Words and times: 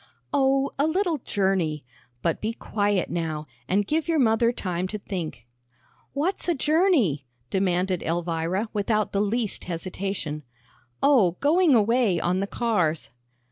"Oh, 0.33 0.71
a 0.79 0.87
little 0.87 1.19
journey. 1.19 1.85
But 2.23 2.41
be 2.41 2.53
quiet 2.53 3.11
now, 3.11 3.45
and 3.67 3.85
give 3.85 4.07
your 4.07 4.17
mother 4.17 4.51
time 4.51 4.87
to 4.87 4.97
think." 4.97 5.45
"What's 6.13 6.49
a 6.49 6.55
journey?" 6.55 7.27
demanded 7.51 8.01
Elvira, 8.01 8.67
without 8.73 9.11
the 9.11 9.21
least 9.21 9.65
hesitation. 9.65 10.41
"Oh, 11.03 11.33
going 11.39 11.75
away 11.75 12.19
on 12.19 12.39
the 12.39 12.47
cars." 12.47 13.11